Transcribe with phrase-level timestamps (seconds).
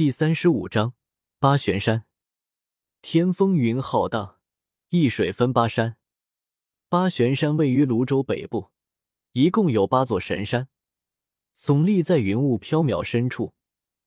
[0.00, 0.94] 第三十五章
[1.38, 2.06] 八玄山。
[3.02, 4.38] 天风云浩荡，
[4.88, 5.98] 一水分八山。
[6.88, 8.70] 八玄山位于泸州北部，
[9.32, 10.68] 一共有八座神山，
[11.54, 13.52] 耸立在云雾飘渺深处，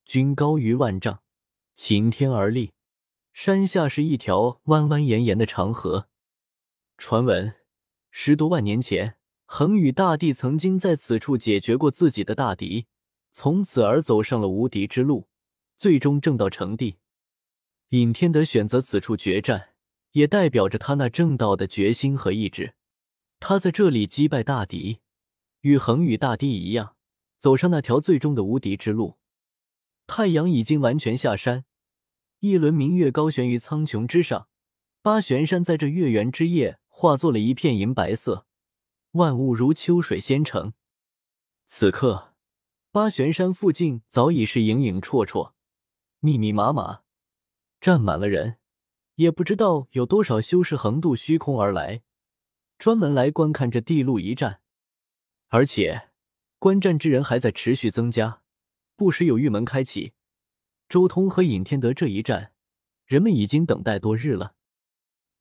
[0.03, 1.21] 均高于万丈，
[1.75, 2.73] 擎天而立。
[3.31, 6.09] 山下是一条蜿蜿延延的长河。
[6.97, 7.53] 传闻
[8.09, 12.87] 十多万年前，恒宇大帝曾经在此处解决过自己的大敌，
[13.31, 15.27] 从此而走上了无敌之路，
[15.83, 16.95] 最终正道成帝。
[17.89, 19.71] 尹天德选择此处决战。
[20.13, 22.75] 也代表着他那正道的决心和意志。
[23.39, 24.99] 他在这里击败大敌，
[25.61, 26.95] 与恒宇大帝一样，
[27.37, 29.17] 走上那条最终的无敌之路。
[30.05, 31.65] 太阳已经完全下山，
[32.41, 34.47] 一轮明月高悬于苍穹之上。
[35.01, 38.45] 八玄山在这月圆之夜化作了一片银白色，
[39.13, 40.73] 万物如秋水仙城。
[41.65, 42.35] 此刻，
[42.91, 45.52] 八玄山附近早已是影影绰绰、
[46.23, 47.01] 密密麻麻，
[47.81, 48.55] 站满了人。
[49.15, 52.01] 也不知道有多少修士横渡虚空而来，
[52.77, 54.61] 专门来观看这地路一战，
[55.49, 56.11] 而且
[56.59, 58.41] 观战之人还在持续增加，
[58.95, 60.13] 不时有玉门开启。
[60.87, 62.53] 周通和尹天德这一战，
[63.05, 64.55] 人们已经等待多日了。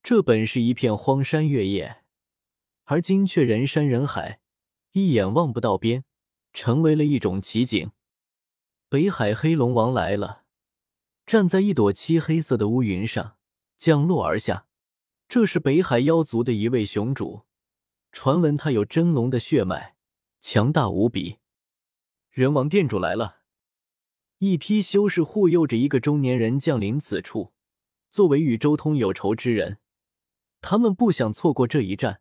[0.03, 2.03] 这本是一片荒山月夜，
[2.87, 4.41] 而今却人山人海，
[4.91, 6.03] 一眼望不到边，
[6.53, 7.93] 成为了一种奇景。
[8.89, 10.42] 北海黑龙王来了，
[11.33, 13.39] 站在一朵漆黑色的乌云上。
[13.79, 14.67] 降落而下，
[15.27, 17.47] 这是北海妖族的一位雄主。
[18.13, 19.97] 传闻他有真龙的血脉，
[20.43, 21.39] 强大无比。
[22.29, 23.39] 人王殿主来了，
[24.41, 27.55] 一批修士护佑着一个中年人降临此处。
[28.11, 29.79] 作为与周通有仇之人，
[30.61, 32.21] 他们不想错过这一战。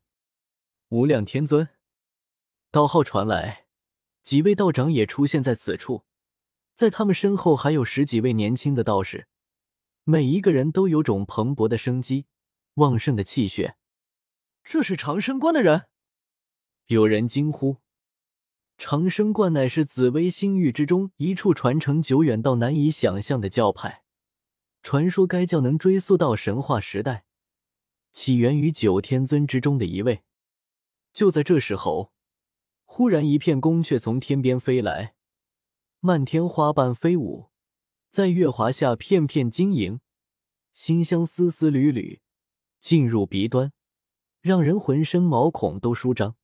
[0.88, 1.68] 无量天尊，
[2.72, 3.66] 道号传来，
[4.24, 6.06] 几位道长也出现在此处，
[6.82, 9.28] 在他们身后还有十几位年轻的道士。
[10.04, 12.26] 每一个人都有种蓬勃的生机，
[12.74, 13.76] 旺盛的气血。
[14.64, 15.84] 这是长生观的人。
[16.88, 17.78] 有人惊呼
[18.80, 24.02] ：“长生观乃是紫薇星域之中一处传承久远到难以想象的教派。
[24.82, 27.26] 传说该教能追溯到神话时代，
[28.12, 30.24] 起源于九天尊之中的一位。”
[31.14, 32.12] 就在这时候，
[32.86, 35.14] 忽然一片宫阙从天边飞来，
[36.04, 37.52] 漫天花瓣飞舞。
[38.10, 40.00] 在月华下，片片晶莹，
[40.74, 42.22] 馨香丝丝缕缕，
[42.80, 43.72] 进入鼻端，
[44.42, 46.36] 让人浑身毛孔都舒张。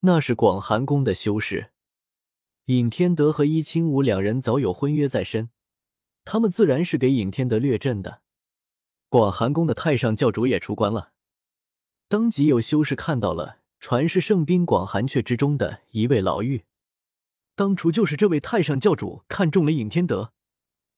[0.00, 1.70] 那是广寒宫的修士，
[2.64, 5.50] 尹天德和伊清武两人早有婚约在身，
[6.24, 8.22] 他们自然是给尹天德掠阵的。
[9.08, 11.12] 广寒宫的太上教主也出关了，
[12.08, 16.64] 当即有修士看到了传世圣兵广寒阙之中的一位老妪，
[17.54, 20.32] 当初就是这位太上教主看中了尹天德。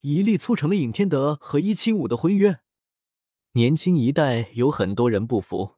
[0.02, 2.60] 一力促成了尹天德和伊清武的婚约。
[3.52, 5.76] 年轻一代有很多人不服，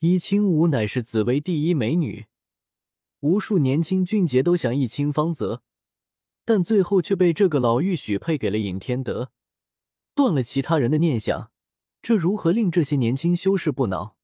[0.00, 2.26] 伊清武乃是紫薇第一美女，
[3.20, 5.62] 无数年轻俊杰都想一亲芳泽，
[6.44, 9.30] 但最后却被这个老妪许配给了尹天德，
[10.14, 11.52] 断了其他人的念想。
[12.02, 14.16] 这如何令这些年轻修士不恼？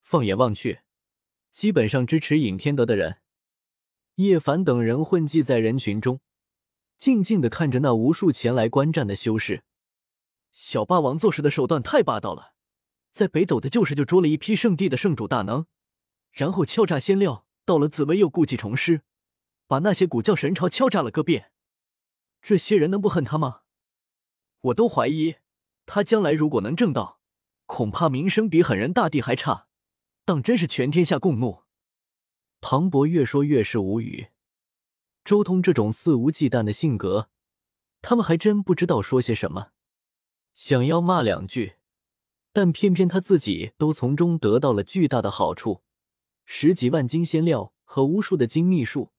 [0.00, 0.80] 放眼望去，
[1.52, 3.18] 基本上支持尹天德的人，
[4.16, 6.20] 叶凡等人混迹在人群中。
[6.96, 9.64] 静静的看着那无数前来观战的修士，
[10.52, 12.54] 小霸王做事的手段太霸道了，
[13.10, 15.66] 在北斗的旧时就捉了一批圣地的圣主大能，
[16.30, 19.02] 然后敲诈仙料，到了紫薇又故技重施，
[19.66, 21.50] 把那些古教神朝敲诈了个遍。
[22.40, 23.62] 这些人能不恨他吗？
[24.60, 25.36] 我都怀疑
[25.84, 27.20] 他将来如果能正道，
[27.66, 29.66] 恐怕名声比狠人大帝还差，
[30.24, 31.63] 当真是全天下共怒。
[32.66, 34.28] 庞博越说越是无语。
[35.22, 37.28] 周通这种肆无忌惮的性格，
[38.00, 39.72] 他们还真不知道说些什么。
[40.54, 41.74] 想要骂两句，
[42.54, 45.82] 但偏偏他自己都从中得到了巨大的好处：
[46.46, 49.12] 十几万金仙料和无数的金秘术，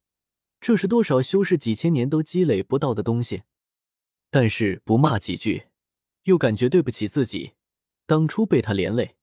[0.59, 3.43] 这是多少修士几千年都积累不到的东西。
[4.31, 5.67] 但是不骂几句，
[6.23, 7.53] 又感觉对不起自己，
[8.07, 9.15] 当初被他连累，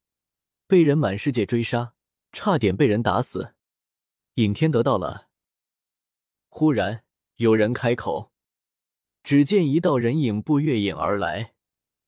[0.68, 1.94] 被人满世界追杀，
[2.30, 3.54] 差点被人打死。
[4.34, 5.28] 尹天得到了。
[6.48, 7.04] 忽然
[7.36, 8.32] 有人开口，
[9.22, 11.54] 只见一道人影步月影而来，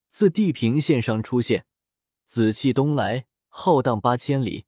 [0.09, 1.67] 自地平线上出现，
[2.25, 4.65] 紫气东来，浩荡八千里。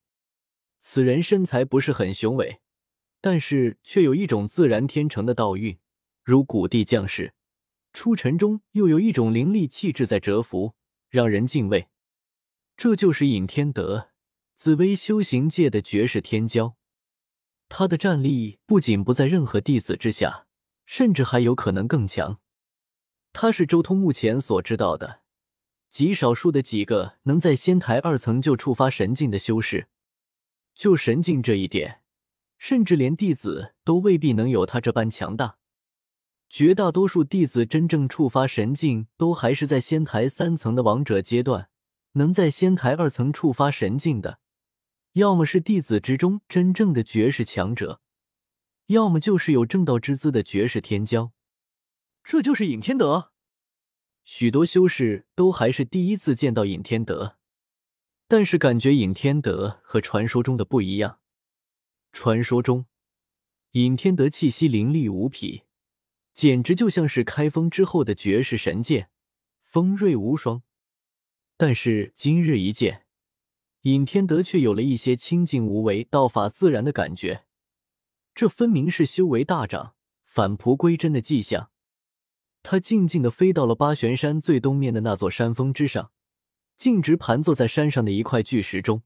[0.79, 2.61] 此人身材不是很雄伟，
[3.23, 5.79] 但是却有一种自然天成的道韵，
[6.23, 7.35] 如古地将士
[7.95, 10.75] 出尘中又有一种凌厉气质在蛰伏，
[11.09, 11.89] 让人敬畏。
[12.77, 14.11] 这就是尹天德，
[14.55, 16.75] 紫薇修行界的绝世天骄。
[17.69, 20.47] 他的战力不仅不在任何弟子之下，
[20.85, 22.39] 甚至还有可能更强。
[23.33, 25.21] 他是周通目前所知道的
[25.91, 29.89] 极少数的几个能在仙台二层就触发神境的修士。
[30.75, 32.03] 就神境这一点，
[32.59, 35.57] 甚至连弟子都未必能有他这般强大。
[36.49, 41.69] 绝大多数弟子真正触发神境，都还是在仙台三层的王者阶段。
[42.13, 44.39] 能在仙台二层触发神境的，
[45.17, 48.03] 要么是弟子之中真正的绝世强者，
[48.89, 51.31] 要么就是有正道之资的绝世天骄。
[52.23, 53.33] 这就是尹天德。
[54.25, 57.39] 许多修士都还是第一次见到尹天德，
[58.29, 61.21] 但是感觉尹天德和传说中的不一样。
[62.13, 62.85] 传说中，
[63.71, 65.63] 尹天德气息凌厉无匹，
[66.35, 69.09] 简直就像是开封之后的绝世神剑，
[69.63, 70.63] 锋锐无双。
[71.57, 73.06] 但是今日一见，
[73.87, 77.45] 尹天德却有了一些清静无为、道法自然的感觉。
[78.35, 79.95] 这分明是修为大涨、
[80.25, 81.71] 返璞归真的迹象。
[82.65, 86.11] 他静静的飞到了八玄山最东面的那座山峰之上，
[86.77, 89.05] 径直盘坐在山上的一块巨石中。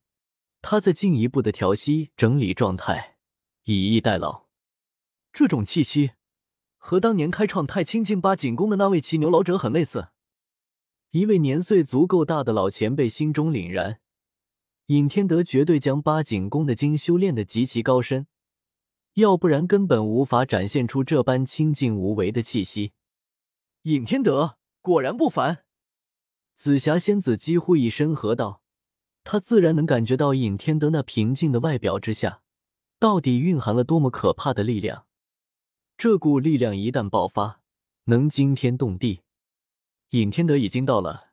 [0.63, 3.19] 他在进一步的调息、整理状态，
[3.65, 4.47] 以逸待劳。
[5.31, 6.13] 这种气息，
[6.79, 10.09] 和当年开创太清境八景宫的那位骑牛老者很类似。
[11.11, 14.01] 一位年岁足够大的老前辈心中凛然，
[14.91, 18.27] 尹天德绝对将八景宫的经修炼的极其高深，
[19.15, 22.91] 要不然根本无法展现出这般清静无为的气息。
[23.83, 25.65] 尹天德果然不凡，
[26.57, 28.63] 紫霞仙子几乎一声喝道
[29.23, 32.43] ：“她自然能感觉到尹天德那平静的外表之下，
[32.99, 35.07] 到底蕴含了多么可怕的力量。
[35.97, 37.61] 这股力量一旦爆发，
[38.07, 39.21] 能惊天动地。”
[40.11, 41.31] 尹天德已经到了，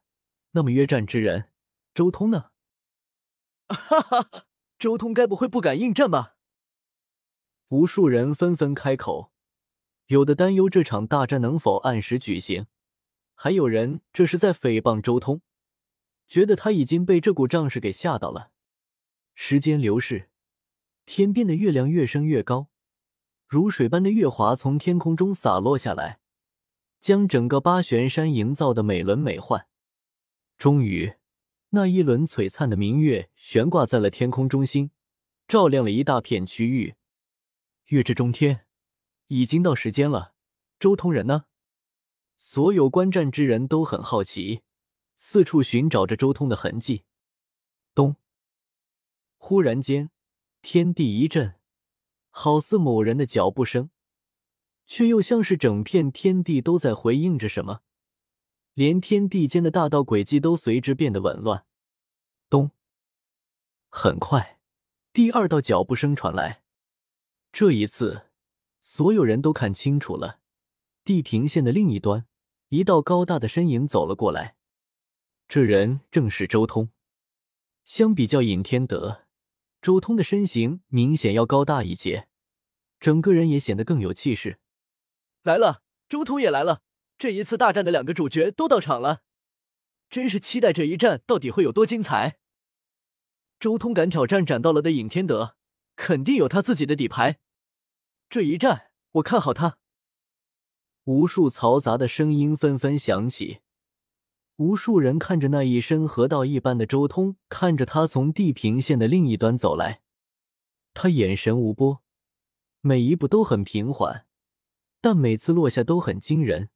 [0.51, 1.45] 那么约战之人
[1.95, 2.51] 周通呢？
[3.67, 4.45] 哈哈，
[4.79, 6.35] 周通该不会不敢应战吧？
[7.69, 9.31] 无数人纷纷开口，
[10.07, 12.67] 有的担忧这场大战能否按时举行，
[13.35, 15.41] 还有人这是在诽谤周通，
[16.27, 18.51] 觉得他已经被这股仗势给吓到了。
[19.35, 20.29] 时间流逝，
[21.05, 22.67] 天边的月亮越升越高，
[23.47, 26.19] 如水般的月华从天空中洒落下来。
[26.99, 29.67] 将整个八玄山营造的美轮美奂。
[30.57, 31.13] 终于，
[31.69, 34.91] 那一轮璀璨的明月悬挂在了天空中心，
[35.47, 36.95] 照亮了一大片区域。
[37.87, 38.65] 月至中天，
[39.27, 40.33] 已经到时间了。
[40.79, 41.45] 周通人呢？
[42.37, 44.61] 所有观战之人都很好奇，
[45.15, 47.03] 四处寻找着周通的痕迹。
[47.93, 48.15] 咚！
[49.37, 50.11] 忽然间，
[50.61, 51.55] 天地一震，
[52.29, 53.89] 好似某人的脚步声。
[54.85, 57.81] 却又像是整片天地都在回应着什么，
[58.77, 61.65] 连天地间的大道轨迹都随之变得紊乱。
[62.47, 62.69] 咚！
[63.89, 64.59] 很快，
[65.12, 66.62] 第二道脚步声传来。
[67.51, 68.27] 这一次，
[68.79, 70.41] 所有人都看清楚了，
[71.03, 72.27] 地平线的另一端，
[72.69, 74.56] 一道高大的身影走了过来。
[75.47, 76.91] 这人正是周通。
[77.83, 79.24] 相比较尹天德，
[79.81, 82.27] 周通的身形明显要高大一截，
[83.00, 84.59] 整个人也显得更有气势。
[85.41, 86.83] 来了，周通也来了。
[87.17, 89.21] 这一次大战的两个主角都到场了，
[90.09, 92.37] 真是期待这一战到底会有多精彩。
[93.59, 95.55] 周通敢挑战斩道了的尹天德，
[95.95, 97.39] 肯定有他自己的底牌。
[98.29, 99.79] 这一战，我看好他。
[101.05, 103.61] 无数嘈杂的声音纷纷响起，
[104.57, 110.01] 无数人看着那一身河道一般的周通，看着他从地平线的另一端走来，
[110.93, 112.03] 他眼神无波，
[112.81, 114.27] 每一步都很平缓。
[115.00, 116.69] 但每次落下都很惊人，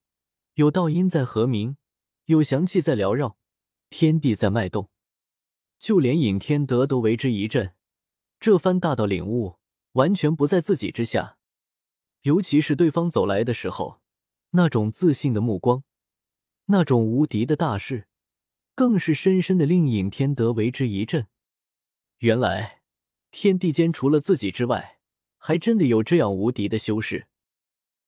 [0.56, 1.78] 有道音在和鸣，
[2.26, 3.38] 有祥气在缭绕，
[3.90, 4.90] 天地在脉动，
[5.80, 7.74] 就连尹天德都为之一振。
[8.38, 9.56] 这番大道领悟
[9.94, 11.38] 完全不在自己之下，
[12.24, 14.02] 尤其是对方走来的时候，
[14.52, 15.84] 那种自信的目光，
[16.66, 18.10] 那种无敌的大势，
[18.76, 21.28] 更是深深的令尹天德为之一振。
[22.18, 22.82] 原来
[23.32, 25.00] 天地间除了自己之外，
[25.38, 27.30] 还真的有这样无敌的修士。